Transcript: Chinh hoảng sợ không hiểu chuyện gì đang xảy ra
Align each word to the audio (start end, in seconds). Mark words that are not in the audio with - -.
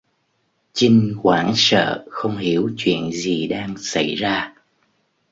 Chinh 0.73 1.13
hoảng 1.23 1.53
sợ 1.55 2.05
không 2.09 2.37
hiểu 2.37 2.69
chuyện 2.77 3.11
gì 3.11 3.47
đang 3.47 3.77
xảy 3.77 4.15
ra 4.15 4.53